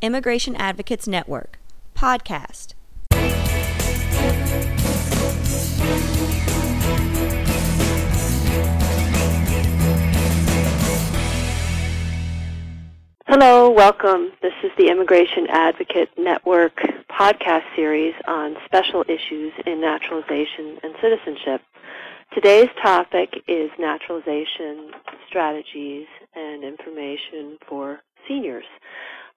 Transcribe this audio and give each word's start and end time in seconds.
Immigration 0.00 0.54
Advocates 0.54 1.08
Network, 1.08 1.58
podcast. 1.96 2.74
Hello, 13.26 13.70
welcome. 13.70 14.30
This 14.40 14.52
is 14.62 14.70
the 14.78 14.88
Immigration 14.88 15.48
Advocate 15.50 16.10
Network 16.16 16.76
podcast 17.10 17.64
series 17.74 18.14
on 18.28 18.54
special 18.66 19.04
issues 19.08 19.52
in 19.66 19.80
naturalization 19.80 20.78
and 20.84 20.94
citizenship. 21.02 21.60
Today's 22.32 22.68
topic 22.80 23.30
is 23.48 23.70
naturalization 23.80 24.92
strategies 25.28 26.06
and 26.36 26.62
information 26.62 27.58
for 27.68 27.98
seniors. 28.28 28.64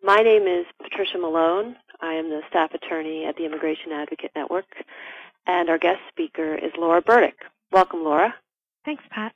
My 0.04 0.18
name 0.18 0.48
is 0.48 0.66
Patricia 0.82 1.20
Malone. 1.20 1.76
I 2.02 2.14
am 2.14 2.28
the 2.30 2.42
staff 2.50 2.74
attorney 2.74 3.26
at 3.26 3.36
the 3.36 3.46
Immigration 3.46 3.92
Advocate 3.92 4.32
Network, 4.36 4.66
and 5.46 5.70
our 5.70 5.78
guest 5.78 6.00
speaker 6.10 6.56
is 6.56 6.72
Laura 6.76 7.04
Burdick. 7.04 7.36
Welcome, 7.72 8.04
Laura. 8.04 8.34
Thanks, 8.84 9.04
Pat. 9.12 9.34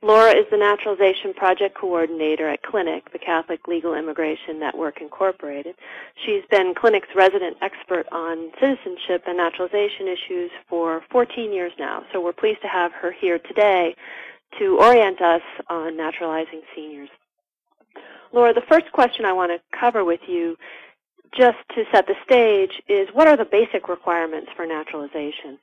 Laura 0.00 0.30
is 0.30 0.46
the 0.52 0.58
Naturalization 0.58 1.34
Project 1.34 1.76
Coordinator 1.76 2.48
at 2.48 2.62
Clinic, 2.62 3.10
the 3.12 3.18
Catholic 3.18 3.66
Legal 3.66 3.94
Immigration 3.94 4.60
Network 4.60 5.00
Incorporated. 5.00 5.74
She's 6.24 6.44
been 6.52 6.74
Clinic's 6.76 7.08
resident 7.16 7.56
expert 7.60 8.06
on 8.12 8.52
citizenship 8.60 9.24
and 9.26 9.36
naturalization 9.36 10.06
issues 10.06 10.52
for 10.68 11.02
14 11.10 11.52
years 11.52 11.72
now, 11.80 12.04
so 12.12 12.20
we're 12.20 12.32
pleased 12.32 12.62
to 12.62 12.68
have 12.68 12.92
her 12.92 13.10
here 13.10 13.40
today 13.40 13.96
to 14.60 14.78
orient 14.78 15.20
us 15.20 15.42
on 15.68 15.96
naturalizing 15.96 16.62
seniors. 16.76 17.08
Laura, 18.34 18.52
the 18.52 18.62
first 18.68 18.90
question 18.92 19.24
I 19.24 19.32
want 19.32 19.52
to 19.52 19.78
cover 19.78 20.04
with 20.04 20.20
you, 20.26 20.56
just 21.38 21.58
to 21.76 21.84
set 21.92 22.06
the 22.08 22.16
stage, 22.24 22.72
is 22.88 23.08
what 23.12 23.28
are 23.28 23.36
the 23.36 23.44
basic 23.44 23.88
requirements 23.88 24.50
for 24.56 24.66
naturalization? 24.66 25.56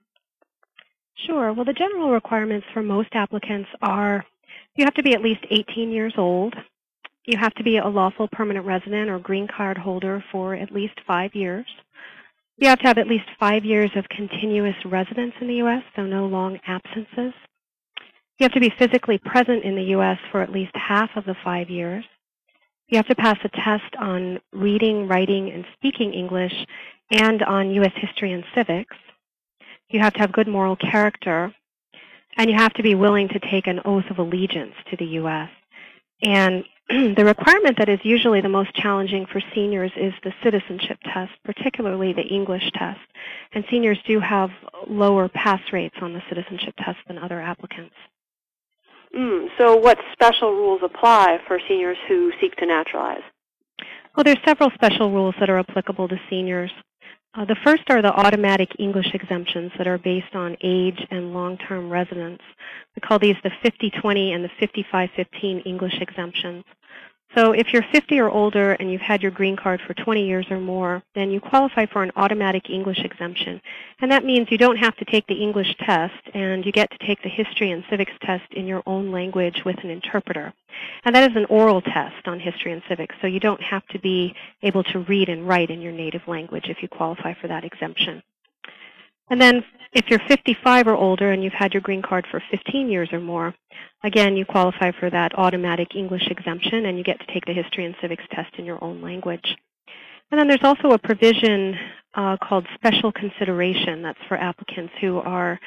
Sure. 1.28 1.52
Well, 1.52 1.66
the 1.66 1.74
general 1.74 2.12
requirements 2.12 2.66
for 2.74 2.82
most 2.82 3.10
applicants 3.12 3.70
are 3.82 4.26
you 4.78 4.86
have 4.86 4.94
to 4.94 5.04
be 5.04 5.14
at 5.14 5.22
least 5.22 5.42
18 5.50 5.92
years 5.92 6.14
old. 6.18 6.56
You 7.26 7.38
have 7.38 7.54
to 7.56 7.64
be 7.64 7.78
a 7.78 7.88
lawful 7.88 8.30
permanent 8.32 8.66
resident 8.66 9.10
or 9.10 9.20
green 9.20 9.48
card 9.48 9.78
holder 9.78 10.24
for 10.32 10.56
at 10.56 10.72
least 10.72 10.94
five 11.06 11.36
years. 11.36 11.66
You 12.58 12.70
have 12.70 12.80
to 12.80 12.88
have 12.88 12.98
at 12.98 13.08
least 13.08 13.26
five 13.38 13.66
years 13.66 13.92
of 13.98 14.08
continuous 14.08 14.76
residence 14.86 15.34
in 15.42 15.48
the 15.48 15.56
U.S., 15.56 15.84
so 15.96 16.04
no 16.04 16.26
long 16.26 16.58
absences. 16.66 17.34
You 18.40 18.46
have 18.46 18.54
to 18.54 18.62
be 18.62 18.74
physically 18.80 19.18
present 19.18 19.66
in 19.66 19.76
the 19.76 19.84
U.S. 19.96 20.18
for 20.32 20.42
at 20.42 20.52
least 20.52 20.72
half 20.74 21.10
of 21.18 21.26
the 21.26 21.36
five 21.44 21.70
years. 21.70 22.06
You 22.92 22.98
have 22.98 23.08
to 23.08 23.16
pass 23.16 23.38
a 23.46 23.50
test 23.50 23.96
on 23.98 24.42
reading, 24.52 25.08
writing, 25.08 25.50
and 25.50 25.66
speaking 25.74 26.14
English 26.14 26.54
and 27.10 27.42
on 27.42 27.72
U.S. 27.72 27.94
history 27.96 28.34
and 28.34 28.44
civics. 28.54 28.98
You 29.90 30.02
have 30.02 30.14
to 30.14 30.20
have 30.20 30.34
good 30.34 30.50
moral 30.50 30.76
character, 30.76 31.56
and 32.38 32.50
you 32.50 32.58
have 32.58 32.74
to 32.74 32.84
be 32.84 32.96
willing 32.96 33.30
to 33.30 33.40
take 33.40 33.68
an 33.68 33.80
oath 33.86 34.04
of 34.10 34.20
allegiance 34.20 34.76
to 34.90 34.98
the 34.98 35.06
U.S. 35.06 35.50
And 36.22 36.66
the 36.90 37.24
requirement 37.24 37.78
that 37.78 37.88
is 37.88 38.00
usually 38.04 38.42
the 38.42 38.50
most 38.50 38.76
challenging 38.76 39.26
for 39.26 39.42
seniors 39.56 39.94
is 39.96 40.14
the 40.26 40.34
citizenship 40.44 40.98
test, 41.14 41.32
particularly 41.46 42.12
the 42.12 42.28
English 42.28 42.74
test. 42.74 43.00
And 43.54 43.64
seniors 43.72 44.00
do 44.06 44.20
have 44.20 44.50
lower 44.86 45.30
pass 45.30 45.62
rates 45.72 45.96
on 46.02 46.12
the 46.12 46.24
citizenship 46.28 46.74
test 46.78 47.00
than 47.08 47.18
other 47.18 47.40
applicants. 47.40 47.96
Mm, 49.16 49.48
so 49.58 49.76
what 49.76 49.98
special 50.14 50.52
rules 50.52 50.82
apply 50.84 51.40
for 51.48 51.60
seniors 51.68 51.98
who 52.08 52.32
seek 52.40 52.56
to 52.58 52.66
naturalize? 52.66 53.24
Well, 54.16 54.24
there's 54.24 54.38
several 54.46 54.72
special 54.72 55.12
rules 55.12 55.36
that 55.40 55.50
are 55.50 55.60
applicable 55.60 56.08
to 56.10 56.20
seniors. 56.30 56.72
Uh, 57.34 57.46
the 57.46 57.56
first 57.64 57.84
are 57.90 58.02
the 58.02 58.12
automatic 58.12 58.70
English 58.78 59.14
exemptions 59.14 59.72
that 59.78 59.88
are 59.88 59.98
based 59.98 60.36
on 60.36 60.58
age 60.62 61.00
and 61.12 61.34
long-term 61.34 61.90
residence. 61.90 62.42
We 62.96 63.00
call 63.00 63.20
these 63.20 63.38
the 63.44 63.52
50-20 63.64 64.36
and 64.36 64.44
the 64.44 64.84
55-15 64.94 65.66
English 65.66 66.02
exemptions. 66.02 66.66
So 67.36 67.54
if 67.54 67.72
you're 67.72 67.86
50 67.94 68.20
or 68.20 68.30
older 68.30 68.74
and 68.74 68.92
you've 68.92 69.02
had 69.02 69.22
your 69.22 69.32
green 69.32 69.56
card 69.56 69.80
for 69.82 69.94
20 69.94 70.28
years 70.28 70.46
or 70.50 70.60
more, 70.60 71.02
then 71.16 71.32
you 71.32 71.40
qualify 71.40 71.86
for 71.86 72.04
an 72.04 72.12
automatic 72.18 72.70
English 72.70 73.00
exemption. 73.00 73.62
And 74.02 74.12
that 74.12 74.26
means 74.26 74.52
you 74.52 74.58
don't 74.58 74.78
have 74.78 74.98
to 74.98 75.06
take 75.06 75.28
the 75.28 75.42
English 75.42 75.76
test 75.80 76.22
and 76.34 76.66
you 76.66 76.74
get 76.74 76.92
to 76.92 76.98
take 77.08 77.24
the 77.24 77.30
history 77.30 77.72
and 77.72 77.86
civics 77.90 78.12
test 78.22 78.52
in 78.52 78.68
your 78.68 78.84
own 78.86 79.12
language 79.12 79.64
with 79.64 79.78
an 79.84 79.90
interpreter. 79.90 80.54
And 81.06 81.16
that 81.16 81.30
is 81.32 81.38
an 81.38 81.46
oral 81.46 81.82
test 81.82 82.28
on 82.28 82.40
history 82.40 82.74
and 82.74 82.82
civics, 82.90 83.16
so 83.22 83.28
you 83.28 83.40
don't 83.40 83.62
have 83.62 83.86
to 83.88 84.00
be 84.00 84.36
able 84.62 84.84
to 84.86 85.00
read 85.00 85.30
and 85.30 85.48
write 85.48 85.70
in 85.70 85.82
your 85.82 85.94
native 85.94 86.28
language 86.28 86.70
if 86.70 86.82
you 86.82 86.90
qualify 86.90 87.34
for 87.34 87.48
that 87.48 87.64
exemption. 87.64 88.24
And 89.30 89.40
then 89.40 89.64
if 89.94 90.06
you're 90.10 90.22
55 90.28 90.88
or 90.88 90.96
older 90.96 91.32
and 91.32 91.44
you've 91.44 91.54
had 91.54 91.74
your 91.74 91.82
green 91.82 92.02
card 92.02 92.26
for 92.32 92.42
15 92.52 92.90
years 92.90 93.10
or 93.12 93.20
more, 93.20 93.54
again, 94.04 94.36
you 94.36 94.46
qualify 94.46 94.92
for 95.00 95.10
that 95.10 95.38
automatic 95.38 95.96
English 95.96 96.28
exemption 96.28 96.86
and 96.86 96.98
you 96.98 97.04
get 97.04 97.20
to 97.20 97.34
take 97.34 97.46
the 97.46 97.54
history 97.54 97.86
and 97.86 97.96
civics 98.02 98.24
test 98.32 98.54
in 98.58 98.66
your 98.66 98.82
own 98.84 99.02
language. 99.02 99.58
And 100.32 100.40
then 100.40 100.48
there's 100.48 100.64
also 100.64 100.92
a 100.92 100.98
provision 100.98 101.76
uh, 102.14 102.38
called 102.38 102.66
special 102.76 103.12
consideration 103.12 104.02
that's 104.02 104.20
for 104.28 104.38
applicants 104.38 104.94
who 105.02 105.20
are 105.20 105.60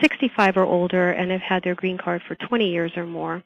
65 0.00 0.56
or 0.56 0.64
older 0.64 1.10
and 1.10 1.30
have 1.30 1.40
had 1.40 1.62
their 1.62 1.74
green 1.74 1.98
card 1.98 2.22
for 2.26 2.34
20 2.34 2.68
years 2.68 2.92
or 2.96 3.06
more. 3.06 3.42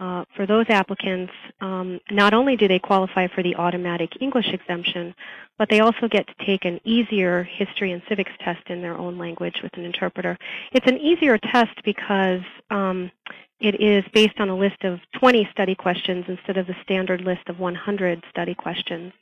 Uh, 0.00 0.24
for 0.34 0.44
those 0.44 0.66
applicants, 0.70 1.32
um, 1.60 2.00
not 2.10 2.34
only 2.34 2.56
do 2.56 2.66
they 2.66 2.80
qualify 2.80 3.28
for 3.28 3.42
the 3.42 3.54
automatic 3.54 4.10
English 4.20 4.48
exemption, 4.48 5.14
but 5.56 5.68
they 5.70 5.80
also 5.80 6.08
get 6.08 6.26
to 6.26 6.34
take 6.44 6.64
an 6.64 6.80
easier 6.84 7.44
history 7.44 7.92
and 7.92 8.02
civics 8.08 8.32
test 8.40 8.62
in 8.68 8.82
their 8.82 8.98
own 8.98 9.16
language 9.18 9.60
with 9.62 9.72
an 9.76 9.84
interpreter. 9.84 10.36
It's 10.72 10.86
an 10.88 10.98
easier 10.98 11.38
test 11.38 11.80
because 11.84 12.40
um, 12.70 13.12
it 13.60 13.80
is 13.80 14.04
based 14.12 14.40
on 14.40 14.48
a 14.48 14.56
list 14.56 14.82
of 14.82 14.98
20 15.20 15.48
study 15.52 15.76
questions 15.76 16.24
instead 16.26 16.56
of 16.56 16.66
the 16.66 16.74
standard 16.82 17.20
list 17.20 17.48
of 17.48 17.60
100 17.60 18.24
study 18.30 18.54
questions. 18.54 19.12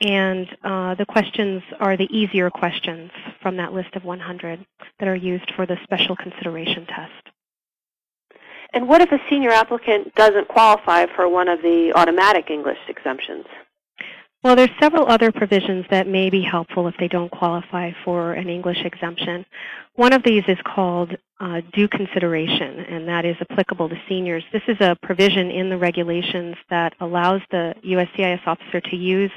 And 0.00 0.48
uh, 0.62 0.94
the 0.94 1.04
questions 1.04 1.62
are 1.80 1.96
the 1.96 2.08
easier 2.16 2.48
questions 2.48 3.10
from 3.42 3.56
that 3.56 3.72
list 3.72 3.94
of 3.96 4.04
100 4.04 4.64
that 5.00 5.08
are 5.08 5.16
used 5.16 5.52
for 5.56 5.66
the 5.66 5.76
special 5.82 6.14
consideration 6.14 6.86
test. 6.86 7.31
And 8.72 8.88
what 8.88 9.00
if 9.00 9.12
a 9.12 9.18
senior 9.28 9.50
applicant 9.50 10.14
doesn't 10.14 10.48
qualify 10.48 11.06
for 11.14 11.28
one 11.28 11.48
of 11.48 11.60
the 11.62 11.92
automatic 11.94 12.50
English 12.50 12.78
exemptions? 12.88 13.44
Well, 14.42 14.56
there's 14.56 14.70
several 14.80 15.06
other 15.06 15.30
provisions 15.30 15.84
that 15.90 16.08
may 16.08 16.28
be 16.28 16.42
helpful 16.42 16.88
if 16.88 16.96
they 16.98 17.06
don't 17.06 17.30
qualify 17.30 17.92
for 18.04 18.32
an 18.32 18.48
English 18.48 18.84
exemption. 18.84 19.46
One 19.94 20.12
of 20.12 20.24
these 20.24 20.42
is 20.48 20.58
called 20.64 21.16
uh, 21.38 21.60
due 21.72 21.86
consideration, 21.86 22.80
and 22.80 23.06
that 23.06 23.24
is 23.24 23.36
applicable 23.40 23.88
to 23.88 23.96
seniors. 24.08 24.42
This 24.52 24.62
is 24.66 24.76
a 24.80 24.96
provision 25.00 25.50
in 25.50 25.68
the 25.68 25.78
regulations 25.78 26.56
that 26.70 26.94
allows 26.98 27.40
the 27.52 27.74
USCIS 27.84 28.40
officer 28.46 28.80
to 28.80 28.96
use 28.96 29.30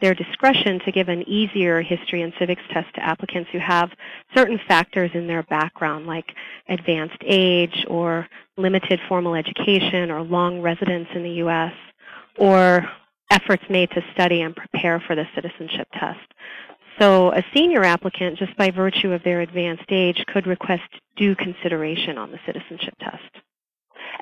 their 0.00 0.14
discretion 0.14 0.78
to 0.84 0.92
give 0.92 1.08
an 1.08 1.28
easier 1.28 1.82
history 1.82 2.22
and 2.22 2.32
civics 2.38 2.62
test 2.72 2.94
to 2.94 3.04
applicants 3.04 3.50
who 3.50 3.58
have 3.58 3.90
certain 4.36 4.60
factors 4.68 5.10
in 5.14 5.26
their 5.26 5.42
background, 5.44 6.06
like 6.06 6.32
advanced 6.68 7.18
age 7.22 7.84
or 7.88 8.28
limited 8.62 9.00
formal 9.08 9.34
education 9.34 10.10
or 10.10 10.22
long 10.22 10.60
residence 10.62 11.08
in 11.14 11.22
the 11.22 11.30
U.S. 11.44 11.74
or 12.38 12.84
efforts 13.30 13.64
made 13.68 13.90
to 13.90 14.02
study 14.12 14.42
and 14.42 14.54
prepare 14.54 15.00
for 15.06 15.14
the 15.14 15.24
citizenship 15.34 15.88
test. 15.92 16.20
So 16.98 17.32
a 17.32 17.42
senior 17.54 17.84
applicant, 17.84 18.38
just 18.38 18.56
by 18.56 18.70
virtue 18.70 19.12
of 19.12 19.22
their 19.24 19.40
advanced 19.40 19.90
age, 19.90 20.22
could 20.32 20.46
request 20.46 20.82
due 21.16 21.34
consideration 21.34 22.18
on 22.18 22.30
the 22.30 22.38
citizenship 22.46 22.94
test. 23.00 23.44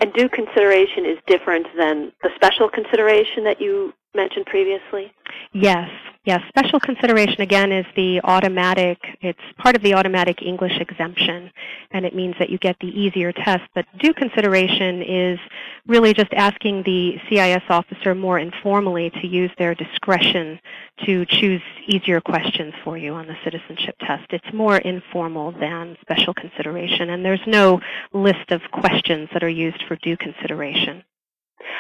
And 0.01 0.13
due 0.15 0.29
consideration 0.29 1.05
is 1.05 1.19
different 1.27 1.67
than 1.77 2.13
the 2.23 2.31
special 2.37 2.69
consideration 2.69 3.45
that 3.45 3.61
you 3.61 3.93
mentioned 4.15 4.47
previously? 4.47 5.13
Yes, 5.53 5.91
yes. 6.25 6.41
Special 6.49 6.81
consideration 6.81 7.41
again 7.41 7.73
is 7.73 7.87
the 7.97 8.21
automatic, 8.25 8.99
it's 9.21 9.41
part 9.59 9.77
of 9.77 9.83
the 9.83 9.95
automatic 9.95 10.43
English 10.43 10.79
exemption 10.81 11.51
and 11.91 12.05
it 12.05 12.15
means 12.15 12.35
that 12.39 12.51
you 12.51 12.59
get 12.59 12.77
the 12.81 12.89
easier 12.89 13.33
test. 13.33 13.63
But 13.75 13.87
due 13.99 14.15
consideration 14.15 15.03
is 15.03 15.39
really 15.87 16.15
just 16.15 16.33
asking 16.33 16.83
the 16.85 17.19
CIS 17.29 17.63
officer 17.69 18.15
more 18.15 18.39
informally 18.39 19.11
to 19.11 19.27
use 19.27 19.51
their 19.59 19.75
discretion 19.75 20.61
to 21.07 21.25
choose 21.27 21.63
easier 21.87 22.21
questions 22.21 22.75
for 22.85 22.99
you 22.99 23.15
on 23.15 23.27
the 23.27 23.37
citizenship 23.45 23.97
test. 24.01 24.27
It's 24.31 24.53
more 24.53 24.77
informal 24.79 25.53
than 25.53 25.97
special 26.01 26.35
consideration 26.35 27.11
and 27.11 27.25
there's 27.25 27.47
no 27.47 27.81
list 28.13 28.51
of 28.51 28.61
questions 28.73 29.29
that 29.33 29.43
are 29.43 29.49
used 29.49 29.83
for 29.89 29.97
due 29.97 30.17
consideration. 30.17 31.05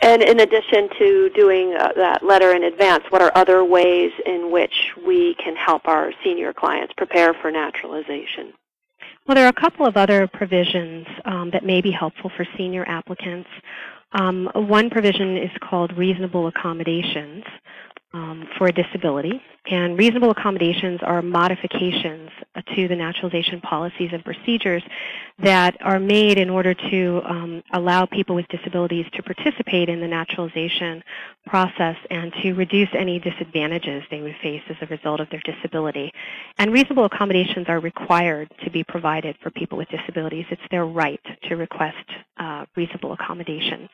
And 0.00 0.22
in 0.22 0.40
addition 0.40 0.88
to 0.98 1.30
doing 1.34 1.74
uh, 1.74 1.92
that 1.96 2.24
letter 2.24 2.52
in 2.52 2.62
advance, 2.62 3.04
what 3.10 3.20
are 3.20 3.32
other 3.34 3.64
ways 3.64 4.12
in 4.26 4.50
which 4.50 4.92
we 5.04 5.34
can 5.34 5.56
help 5.56 5.88
our 5.88 6.12
senior 6.22 6.52
clients 6.52 6.94
prepare 6.96 7.34
for 7.34 7.50
naturalization? 7.50 8.52
Well, 9.26 9.34
there 9.34 9.44
are 9.44 9.48
a 9.50 9.60
couple 9.60 9.86
of 9.86 9.96
other 9.96 10.26
provisions 10.26 11.06
um, 11.24 11.50
that 11.50 11.64
may 11.64 11.80
be 11.80 11.90
helpful 11.90 12.30
for 12.36 12.46
senior 12.56 12.84
applicants. 12.88 13.48
Um, 14.12 14.48
one 14.54 14.88
provision 14.88 15.36
is 15.36 15.50
called 15.60 15.96
reasonable 15.98 16.46
accommodations 16.46 17.44
um, 18.14 18.48
for 18.56 18.68
a 18.68 18.72
disability. 18.72 19.40
And 19.70 19.98
reasonable 19.98 20.30
accommodations 20.30 21.00
are 21.02 21.20
modifications 21.20 22.30
to 22.74 22.88
the 22.88 22.96
naturalization 22.96 23.60
policies 23.60 24.10
and 24.12 24.24
procedures 24.24 24.82
that 25.40 25.76
are 25.82 26.00
made 26.00 26.38
in 26.38 26.48
order 26.48 26.72
to 26.72 27.20
um, 27.26 27.62
allow 27.74 28.06
people 28.06 28.34
with 28.34 28.48
disabilities 28.48 29.04
to 29.12 29.22
participate 29.22 29.90
in 29.90 30.00
the 30.00 30.08
naturalization 30.08 31.04
process 31.46 31.96
and 32.10 32.32
to 32.42 32.54
reduce 32.54 32.88
any 32.94 33.18
disadvantages 33.18 34.02
they 34.10 34.22
would 34.22 34.36
face 34.42 34.62
as 34.70 34.76
a 34.80 34.86
result 34.86 35.20
of 35.20 35.28
their 35.28 35.42
disability. 35.44 36.10
And 36.56 36.72
reasonable 36.72 37.04
accommodations 37.04 37.66
are 37.68 37.80
required 37.80 38.50
to 38.64 38.70
be 38.70 38.84
provided 38.84 39.36
for 39.42 39.50
people 39.50 39.76
with 39.76 39.88
disabilities. 39.88 40.46
It's 40.50 40.62
their 40.70 40.86
right 40.86 41.20
to 41.42 41.56
request 41.56 41.96
uh, 42.38 42.64
reasonable 42.74 43.12
accommodations. 43.12 43.90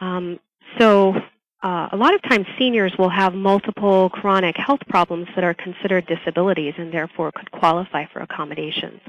Um, 0.00 0.38
so 0.78 1.14
uh, 1.62 1.88
a 1.92 1.96
lot 1.96 2.14
of 2.14 2.22
times 2.22 2.46
seniors 2.58 2.92
will 2.98 3.10
have 3.10 3.34
multiple 3.34 4.08
chronic 4.10 4.56
health 4.56 4.80
problems 4.88 5.26
that 5.34 5.44
are 5.44 5.54
considered 5.54 6.06
disabilities 6.06 6.74
and 6.78 6.92
therefore 6.92 7.30
could 7.32 7.50
qualify 7.50 8.06
for 8.06 8.20
accommodations, 8.20 9.00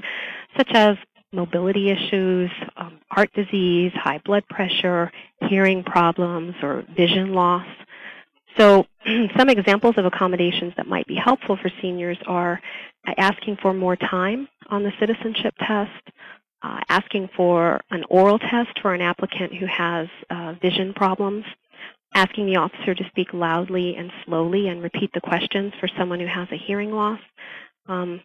such 0.56 0.70
as 0.74 0.96
mobility 1.32 1.88
issues, 1.90 2.50
um, 2.76 2.98
heart 3.10 3.32
disease, 3.32 3.90
high 3.94 4.20
blood 4.24 4.46
pressure, 4.48 5.10
hearing 5.48 5.82
problems, 5.82 6.54
or 6.62 6.84
vision 6.94 7.32
loss. 7.32 7.66
So 8.58 8.84
some 9.36 9.48
examples 9.48 9.94
of 9.96 10.04
accommodations 10.04 10.74
that 10.76 10.86
might 10.86 11.06
be 11.06 11.16
helpful 11.16 11.56
for 11.56 11.70
seniors 11.80 12.18
are 12.26 12.60
asking 13.16 13.56
for 13.62 13.72
more 13.72 13.96
time 13.96 14.46
on 14.68 14.82
the 14.82 14.92
citizenship 15.00 15.54
test, 15.58 16.10
uh, 16.62 16.80
asking 16.90 17.30
for 17.34 17.80
an 17.90 18.04
oral 18.10 18.38
test 18.38 18.78
for 18.80 18.92
an 18.92 19.00
applicant 19.00 19.54
who 19.54 19.66
has 19.66 20.08
uh, 20.28 20.52
vision 20.60 20.92
problems, 20.92 21.44
asking 22.14 22.46
the 22.46 22.56
officer 22.56 22.94
to 22.94 23.04
speak 23.08 23.32
loudly 23.32 23.96
and 23.96 24.10
slowly 24.24 24.68
and 24.68 24.82
repeat 24.82 25.10
the 25.14 25.20
questions 25.20 25.72
for 25.80 25.88
someone 25.98 26.20
who 26.20 26.26
has 26.26 26.48
a 26.50 26.56
hearing 26.56 26.92
loss. 26.92 27.20
Um, 27.86 28.20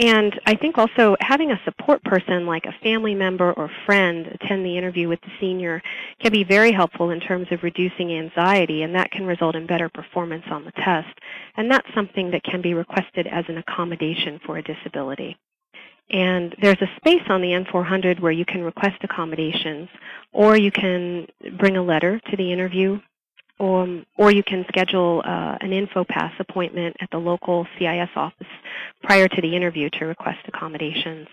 and 0.00 0.40
I 0.46 0.54
think 0.56 0.78
also 0.78 1.16
having 1.20 1.50
a 1.50 1.60
support 1.64 2.02
person 2.02 2.46
like 2.46 2.64
a 2.64 2.74
family 2.82 3.14
member 3.14 3.52
or 3.52 3.70
friend 3.84 4.26
attend 4.26 4.64
the 4.64 4.76
interview 4.76 5.08
with 5.08 5.20
the 5.20 5.30
senior 5.38 5.82
can 6.20 6.32
be 6.32 6.44
very 6.44 6.72
helpful 6.72 7.10
in 7.10 7.20
terms 7.20 7.46
of 7.50 7.62
reducing 7.62 8.12
anxiety, 8.12 8.82
and 8.82 8.94
that 8.94 9.10
can 9.10 9.26
result 9.26 9.54
in 9.54 9.66
better 9.66 9.90
performance 9.90 10.44
on 10.50 10.64
the 10.64 10.72
test. 10.72 11.18
And 11.56 11.70
that's 11.70 11.86
something 11.94 12.30
that 12.30 12.42
can 12.42 12.62
be 12.62 12.74
requested 12.74 13.26
as 13.26 13.44
an 13.48 13.58
accommodation 13.58 14.40
for 14.46 14.56
a 14.56 14.62
disability. 14.62 15.36
And 16.10 16.54
there's 16.60 16.80
a 16.80 16.90
space 16.96 17.22
on 17.28 17.40
the 17.40 17.48
N400 17.48 18.20
where 18.20 18.32
you 18.32 18.44
can 18.44 18.62
request 18.62 18.96
accommodations, 19.02 19.88
or 20.32 20.56
you 20.56 20.72
can 20.72 21.26
bring 21.58 21.76
a 21.76 21.82
letter 21.82 22.18
to 22.30 22.36
the 22.36 22.50
interview 22.50 22.98
um, 23.60 24.04
or 24.18 24.32
you 24.32 24.42
can 24.42 24.64
schedule 24.68 25.22
uh, 25.24 25.56
an 25.60 25.70
InfoPass 25.70 26.32
appointment 26.40 26.96
at 27.00 27.10
the 27.10 27.18
local 27.18 27.66
CIS 27.78 28.10
office 28.16 28.46
prior 29.02 29.28
to 29.28 29.40
the 29.40 29.54
interview 29.54 29.88
to 29.90 30.06
request 30.06 30.40
accommodations. 30.48 31.28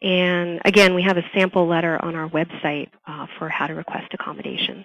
And 0.00 0.60
again, 0.64 0.94
we 0.94 1.02
have 1.02 1.16
a 1.16 1.24
sample 1.34 1.66
letter 1.66 2.02
on 2.04 2.14
our 2.14 2.28
website 2.28 2.88
uh, 3.06 3.26
for 3.38 3.48
how 3.48 3.66
to 3.66 3.74
request 3.74 4.12
accommodations. 4.12 4.84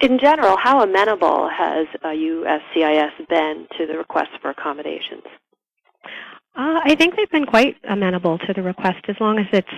In 0.00 0.18
general, 0.18 0.56
how 0.56 0.82
amenable 0.82 1.48
has 1.48 1.86
uh, 2.02 2.08
USCIS 2.08 3.28
been 3.28 3.66
to 3.76 3.86
the 3.86 3.98
request 3.98 4.30
for 4.40 4.50
accommodations? 4.50 5.24
Uh, 6.54 6.80
I 6.84 6.94
think 6.94 7.16
they've 7.16 7.30
been 7.30 7.46
quite 7.46 7.76
amenable 7.88 8.38
to 8.38 8.52
the 8.52 8.62
request 8.62 9.04
as 9.08 9.16
long 9.20 9.38
as 9.38 9.46
it's 9.52 9.68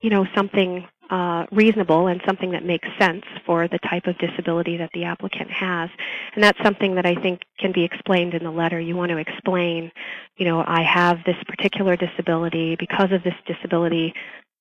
you 0.00 0.10
know 0.10 0.26
something 0.34 0.86
uh, 1.10 1.46
reasonable 1.52 2.06
and 2.06 2.20
something 2.26 2.50
that 2.52 2.64
makes 2.64 2.88
sense 2.98 3.24
for 3.44 3.68
the 3.68 3.78
type 3.78 4.06
of 4.06 4.16
disability 4.18 4.76
that 4.76 4.90
the 4.94 5.04
applicant 5.04 5.50
has. 5.50 5.90
And 6.34 6.42
that's 6.42 6.60
something 6.62 6.94
that 6.94 7.06
I 7.06 7.14
think 7.14 7.42
can 7.58 7.72
be 7.72 7.84
explained 7.84 8.34
in 8.34 8.42
the 8.42 8.50
letter. 8.50 8.80
You 8.80 8.96
want 8.96 9.10
to 9.10 9.18
explain, 9.18 9.92
you 10.36 10.46
know, 10.46 10.64
I 10.66 10.82
have 10.82 11.18
this 11.24 11.36
particular 11.46 11.96
disability. 11.96 12.76
Because 12.76 13.12
of 13.12 13.22
this 13.22 13.34
disability, 13.46 14.14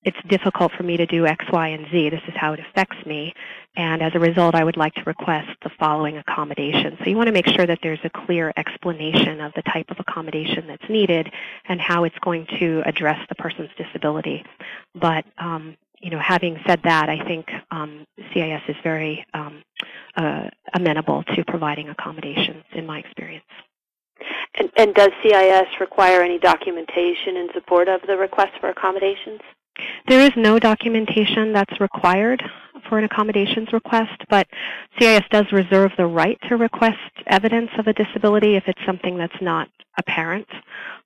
it's 0.04 0.18
difficult 0.28 0.74
for 0.74 0.84
me 0.84 0.98
to 0.98 1.06
do 1.06 1.25
X, 1.25 1.45
Y, 1.51 1.68
and 1.69 1.88
Z. 1.92 2.10
This 2.10 2.22
is 2.28 2.34
how 2.36 2.54
it 2.54 2.60
affects 2.60 3.06
me. 3.06 3.34
And 3.75 4.04
as 4.04 4.12
a 4.13 4.19
result, 4.19 4.54
I 4.54 4.63
would 4.63 4.78
like 4.78 4.94
to 4.96 5.04
request 5.06 5.50
the 5.63 5.72
following 5.80 6.18
accommodation. 6.18 6.98
So 7.00 7.10
you 7.10 7.16
want 7.16 7.28
to 7.28 7.34
make 7.34 7.48
sure 7.48 7.66
that 7.66 7.80
there's 7.81 8.00
a 8.04 8.10
clear 8.10 8.54
explanation 8.57 9.42
of 9.42 9.54
the 9.56 9.63
type 9.63 9.89
of 9.89 9.98
accommodation 10.00 10.68
that's 10.68 10.88
needed 10.89 11.31
and 11.68 11.80
how 11.81 12.04
it's 12.04 12.19
going 12.19 12.46
to 12.60 12.84
address 12.86 13.19
the 13.30 13.36
person's 13.36 13.72
disability. 13.78 14.46
But 14.94 15.25
um, 15.38 15.78
you 16.03 16.09
know, 16.09 16.19
having 16.19 16.59
said 16.67 16.81
that, 16.83 17.09
I 17.09 17.25
think 17.25 17.47
um, 17.71 18.05
CIS 18.33 18.61
is 18.67 18.75
very 18.83 19.25
um, 19.33 19.63
uh, 20.17 20.50
amenable 20.73 21.23
to 21.35 21.45
providing 21.45 21.88
accommodations, 21.89 22.63
in 22.73 22.85
my 22.85 23.00
experience. 23.00 23.45
And, 24.55 24.69
and, 24.77 24.94
does 24.94 25.09
CIS 25.23 25.67
require 25.79 26.21
any 26.21 26.38
documentation 26.38 27.38
in 27.38 27.47
support 27.53 27.88
of 27.88 28.01
the 28.05 28.17
request 28.17 28.51
for 28.59 28.69
accommodations? 28.69 29.39
There 30.07 30.19
is 30.19 30.31
no 30.35 30.59
documentation 30.59 31.53
that's 31.53 31.79
required 31.79 32.44
for 32.88 33.00
an 33.00 33.05
accommodations 33.05 33.71
request, 33.73 34.21
but 34.29 34.47
CIS 35.00 35.23
does 35.31 35.51
reserve 35.51 35.91
the 35.97 36.05
right 36.05 36.38
to 36.50 36.57
request 36.57 37.00
evidence 37.27 37.71
of 37.79 37.88
a 37.88 37.94
disability 37.94 38.55
if 38.55 38.65
it's 38.67 38.85
something 38.85 39.17
that's 39.17 39.41
not 39.41 39.69
apparent. 39.97 40.47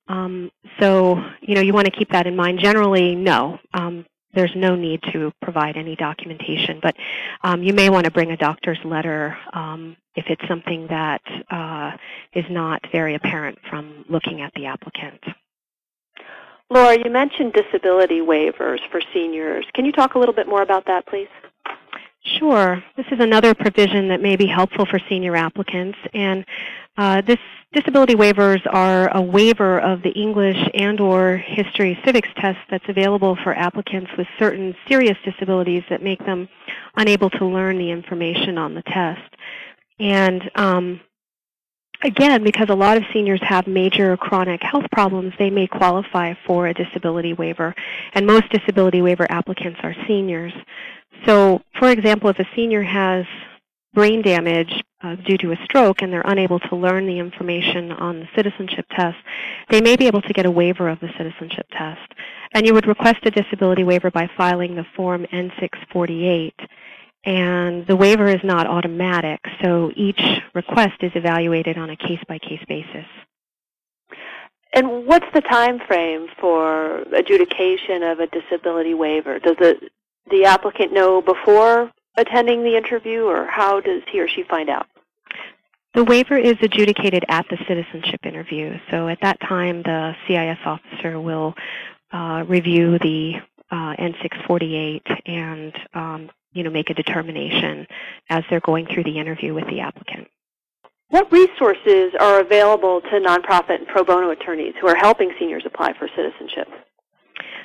Um, 0.07 0.51
so, 0.79 1.23
you 1.41 1.55
know, 1.55 1.61
you 1.61 1.73
want 1.73 1.85
to 1.85 1.91
keep 1.91 2.09
that 2.11 2.27
in 2.27 2.35
mind. 2.35 2.59
Generally, 2.59 3.15
no. 3.15 3.59
Um, 3.73 4.05
there's 4.33 4.55
no 4.55 4.75
need 4.75 5.01
to 5.13 5.31
provide 5.41 5.77
any 5.77 5.95
documentation, 5.95 6.79
but 6.81 6.95
um, 7.43 7.63
you 7.63 7.73
may 7.73 7.89
want 7.89 8.05
to 8.05 8.11
bring 8.11 8.31
a 8.31 8.37
doctor's 8.37 8.79
letter 8.83 9.37
um, 9.53 9.95
if 10.15 10.25
it's 10.29 10.45
something 10.47 10.87
that 10.87 11.21
uh, 11.49 11.91
is 12.33 12.45
not 12.49 12.81
very 12.91 13.15
apparent 13.15 13.57
from 13.69 14.05
looking 14.09 14.41
at 14.41 14.53
the 14.53 14.65
applicant. 14.65 15.23
Laura, 16.69 16.97
you 16.97 17.09
mentioned 17.09 17.53
disability 17.53 18.19
waivers 18.19 18.79
for 18.91 18.99
seniors. 19.13 19.65
Can 19.73 19.85
you 19.85 19.91
talk 19.91 20.15
a 20.15 20.19
little 20.19 20.35
bit 20.35 20.47
more 20.47 20.61
about 20.61 20.85
that, 20.87 21.05
please? 21.07 21.29
Sure. 22.35 22.83
This 22.97 23.05
is 23.11 23.19
another 23.19 23.53
provision 23.53 24.09
that 24.09 24.21
may 24.21 24.35
be 24.35 24.47
helpful 24.47 24.85
for 24.85 24.99
senior 25.07 25.35
applicants. 25.35 25.97
And 26.13 26.45
uh, 26.97 27.21
this 27.21 27.37
disability 27.71 28.15
waivers 28.15 28.61
are 28.69 29.15
a 29.15 29.21
waiver 29.21 29.79
of 29.79 30.01
the 30.01 30.09
English 30.09 30.57
and 30.73 30.99
or 30.99 31.37
history 31.37 31.97
civics 32.03 32.29
test 32.37 32.59
that's 32.69 32.87
available 32.89 33.37
for 33.43 33.53
applicants 33.53 34.11
with 34.17 34.27
certain 34.37 34.75
serious 34.89 35.17
disabilities 35.23 35.83
that 35.89 36.03
make 36.03 36.19
them 36.25 36.49
unable 36.97 37.29
to 37.29 37.45
learn 37.45 37.77
the 37.77 37.91
information 37.91 38.57
on 38.57 38.73
the 38.73 38.83
test. 38.83 39.33
And 39.99 40.51
um, 40.55 40.99
again, 42.03 42.43
because 42.43 42.69
a 42.69 42.75
lot 42.75 42.97
of 42.97 43.03
seniors 43.13 43.41
have 43.41 43.67
major 43.67 44.17
chronic 44.17 44.61
health 44.61 44.85
problems, 44.91 45.33
they 45.39 45.49
may 45.49 45.67
qualify 45.67 46.33
for 46.45 46.67
a 46.67 46.73
disability 46.73 47.33
waiver. 47.33 47.73
And 48.13 48.27
most 48.27 48.49
disability 48.49 49.01
waiver 49.01 49.27
applicants 49.29 49.79
are 49.83 49.95
seniors. 50.07 50.53
So, 51.25 51.61
for 51.79 51.89
example, 51.89 52.29
if 52.29 52.39
a 52.39 52.45
senior 52.55 52.83
has 52.83 53.25
brain 53.93 54.21
damage 54.21 54.83
uh, 55.01 55.15
due 55.15 55.37
to 55.37 55.51
a 55.51 55.55
stroke 55.63 56.01
and 56.01 56.11
they're 56.11 56.21
unable 56.25 56.59
to 56.59 56.75
learn 56.75 57.07
the 57.07 57.19
information 57.19 57.91
on 57.91 58.19
the 58.19 58.27
citizenship 58.35 58.85
test, 58.95 59.17
they 59.69 59.81
may 59.81 59.95
be 59.95 60.07
able 60.07 60.21
to 60.21 60.33
get 60.33 60.45
a 60.45 60.51
waiver 60.51 60.87
of 60.89 60.99
the 60.99 61.09
citizenship 61.17 61.65
test. 61.71 62.13
And 62.53 62.65
you 62.65 62.73
would 62.73 62.87
request 62.87 63.25
a 63.25 63.31
disability 63.31 63.83
waiver 63.83 64.11
by 64.11 64.29
filing 64.37 64.75
the 64.75 64.85
Form 64.95 65.25
N648. 65.33 66.53
And 67.25 67.85
the 67.87 67.95
waiver 67.95 68.27
is 68.27 68.39
not 68.43 68.67
automatic, 68.67 69.41
so 69.61 69.91
each 69.95 70.21
request 70.53 71.01
is 71.01 71.11
evaluated 71.15 71.77
on 71.77 71.89
a 71.89 71.97
case-by-case 71.97 72.61
basis. 72.69 73.05
And 74.73 75.05
what's 75.05 75.25
the 75.33 75.41
time 75.41 75.79
frame 75.87 76.27
for 76.39 77.01
adjudication 77.13 78.03
of 78.03 78.19
a 78.19 78.27
disability 78.27 78.93
waiver? 78.93 79.39
Does 79.39 79.57
it 79.59 79.91
the 80.29 80.45
applicant 80.45 80.93
know 80.93 81.21
before 81.21 81.91
attending 82.17 82.63
the 82.63 82.75
interview, 82.75 83.23
or 83.23 83.45
how 83.45 83.79
does 83.79 84.01
he 84.11 84.19
or 84.19 84.27
she 84.27 84.43
find 84.43 84.69
out? 84.69 84.87
The 85.93 86.03
waiver 86.03 86.37
is 86.37 86.55
adjudicated 86.61 87.25
at 87.27 87.47
the 87.49 87.57
citizenship 87.67 88.25
interview. 88.25 88.77
So 88.91 89.07
at 89.07 89.19
that 89.21 89.39
time, 89.41 89.81
the 89.83 90.15
CIS 90.27 90.59
officer 90.65 91.19
will 91.19 91.55
uh, 92.11 92.43
review 92.47 92.99
the 92.99 93.35
uh, 93.71 93.95
N648 93.95 95.01
and 95.25 95.73
um, 95.93 96.29
you 96.53 96.63
know 96.63 96.69
make 96.69 96.89
a 96.89 96.93
determination 96.93 97.87
as 98.29 98.43
they're 98.49 98.59
going 98.61 98.87
through 98.87 99.03
the 99.03 99.17
interview 99.17 99.53
with 99.53 99.67
the 99.67 99.79
applicant. 99.79 100.27
What 101.09 101.31
resources 101.31 102.13
are 102.19 102.41
available 102.41 103.01
to 103.01 103.19
nonprofit 103.19 103.75
and 103.79 103.87
pro 103.87 104.03
bono 104.03 104.29
attorneys 104.29 104.73
who 104.79 104.87
are 104.87 104.95
helping 104.95 105.31
seniors 105.39 105.63
apply 105.65 105.93
for 105.97 106.07
citizenship? 106.15 106.67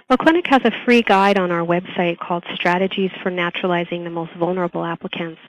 Well, 0.09 0.19
Clinic 0.19 0.47
has 0.49 0.63
a 0.65 0.73
free 0.85 1.03
guide 1.03 1.39
on 1.39 1.51
our 1.51 1.65
website 1.65 2.19
called 2.19 2.45
Strategies 2.55 3.11
for 3.23 3.31
Naturalizing 3.31 4.05
the 4.05 4.11
Most 4.11 4.33
Vulnerable 4.35 4.85
Applicants 4.85 5.41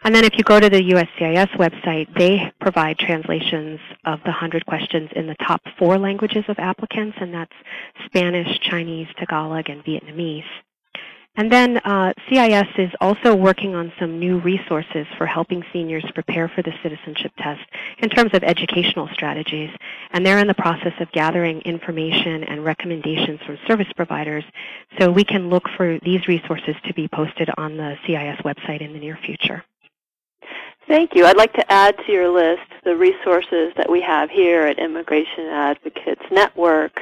And 0.04 0.14
then 0.14 0.24
if 0.24 0.38
you 0.38 0.44
go 0.44 0.60
to 0.60 0.70
the 0.70 0.82
USCIS 0.82 1.50
website, 1.58 2.08
they 2.16 2.52
provide 2.62 3.00
translations 3.00 3.80
of 4.06 4.20
the 4.20 4.32
100 4.32 4.66
questions 4.66 5.10
in 5.16 5.26
the 5.28 5.36
top 5.46 5.62
four 5.80 5.98
languages 5.98 6.46
of 6.48 6.60
applicants, 6.60 7.18
and 7.20 7.34
that's 7.34 7.52
Spanish, 8.06 8.60
Chinese, 8.60 9.08
Tagalog, 9.18 9.70
and 9.70 9.84
Vietnamese. 9.84 10.46
And 11.38 11.52
then 11.52 11.78
uh, 11.78 12.14
CIS 12.28 12.68
is 12.80 12.92
also 13.00 13.36
working 13.36 13.76
on 13.76 13.94
some 14.00 14.20
new 14.20 14.40
resources 14.40 15.06
for 15.20 15.28
helping 15.28 15.64
seniors 15.72 16.04
prepare 16.16 16.48
for 16.50 16.64
the 16.64 16.74
citizenship 16.82 17.32
test 17.38 17.62
in 18.00 18.10
terms 18.10 18.32
of 18.34 18.44
educational 18.44 19.08
strategies. 19.14 19.70
And 20.12 20.26
they're 20.26 20.40
in 20.40 20.48
the 20.48 20.56
process 20.56 20.94
of 21.00 21.12
gathering 21.12 21.62
information 21.62 22.44
and 22.44 22.66
recommendations 22.66 23.40
from 23.46 23.60
service 23.68 23.88
providers 23.96 24.44
so 25.00 25.12
we 25.12 25.24
can 25.24 25.50
look 25.50 25.70
for 25.78 26.00
these 26.00 26.28
resources 26.28 26.76
to 26.86 26.94
be 26.96 27.08
posted 27.08 27.52
on 27.56 27.78
the 27.78 27.96
CIS 28.08 28.38
website 28.44 28.82
in 28.82 28.94
the 28.94 29.00
near 29.00 29.18
future. 29.24 29.64
Thank 30.88 31.16
you. 31.16 31.26
I'd 31.26 31.38
like 31.38 31.54
to 31.54 31.72
add 31.72 31.98
to 32.06 32.12
your 32.12 32.30
list 32.30 32.72
the 32.84 32.96
resources 32.96 33.74
that 33.76 33.92
we 33.92 34.02
have 34.02 34.30
here 34.32 34.64
at 34.64 34.80
Immigration 34.80 35.46
Advocates 35.48 36.24
Network 36.32 36.98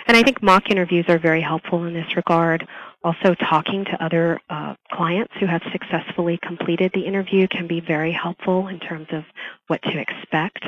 And 0.08 0.16
I 0.18 0.24
think 0.24 0.44
mock 0.44 0.70
interviews 0.70 1.06
are 1.08 1.18
very 1.18 1.42
helpful 1.42 1.86
in 1.86 1.94
this 1.94 2.16
regard. 2.16 2.68
Also, 3.04 3.36
talking 3.36 3.84
to 3.86 4.04
other 4.04 4.40
uh, 4.50 4.76
clients 4.92 5.34
who 5.40 5.46
have 5.46 5.62
successfully 5.72 6.40
completed 6.42 6.92
the 6.94 7.06
interview 7.06 7.48
can 7.48 7.68
be 7.68 7.82
very 7.82 8.12
helpful 8.12 8.68
in 8.68 8.80
terms 8.80 9.08
of 9.12 9.24
what 9.68 9.82
to 9.84 10.00
expect. 10.00 10.66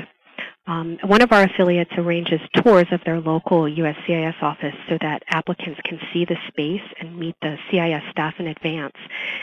Um, 0.67 0.97
one 1.03 1.21
of 1.21 1.31
our 1.31 1.43
affiliates 1.43 1.91
arranges 1.95 2.41
tours 2.55 2.87
of 2.91 2.99
their 3.05 3.21
local 3.21 3.63
USCIS 3.63 4.41
office 4.41 4.75
so 4.89 4.97
that 4.99 5.23
applicants 5.29 5.79
can 5.85 5.99
see 6.11 6.25
the 6.25 6.37
space 6.47 6.81
and 6.99 7.17
meet 7.17 7.35
the 7.41 7.57
CIS 7.69 8.01
staff 8.09 8.33
in 8.39 8.47
advance. 8.47 8.95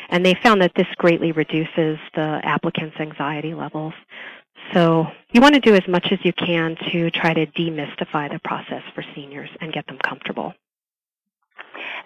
And 0.08 0.26
they 0.26 0.34
found 0.34 0.60
that 0.62 0.74
this 0.74 0.88
greatly 0.96 1.30
reduces 1.30 1.98
the 2.14 2.40
applicants' 2.42 2.96
anxiety 2.98 3.54
levels. 3.54 3.94
So 4.74 5.06
you 5.30 5.40
want 5.40 5.54
to 5.54 5.60
do 5.60 5.74
as 5.74 5.86
much 5.86 6.08
as 6.10 6.18
you 6.24 6.32
can 6.32 6.76
to 6.90 7.10
try 7.10 7.34
to 7.34 7.46
demystify 7.46 8.30
the 8.32 8.40
process 8.40 8.82
for 8.94 9.04
seniors 9.14 9.50
and 9.60 9.72
get 9.72 9.86
them 9.86 9.98
comfortable. 9.98 10.54